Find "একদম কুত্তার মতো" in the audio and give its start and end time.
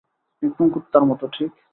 0.43-1.25